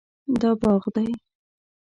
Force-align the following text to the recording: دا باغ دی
دا 0.41 0.51
باغ 0.61 0.83
دی 0.95 1.11